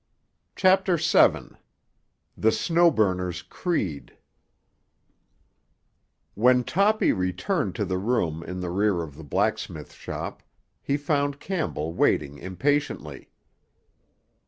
[0.55, 4.17] CHAPTER VII—THE SNOW BURNER'S CREED
[6.33, 10.41] When Toppy returned to the room in the rear of the blacksmith shop
[10.81, 13.29] he found Campbell waiting impatiently.